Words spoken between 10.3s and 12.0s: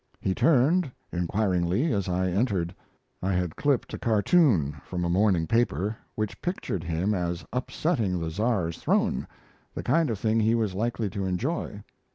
he was likely to enjoy.